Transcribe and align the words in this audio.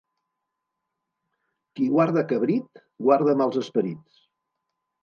Qui 1.75 1.91
guarda 1.97 2.27
cabrit, 2.33 2.85
guarda 3.11 3.39
mals 3.45 3.63
esperits. 3.67 4.29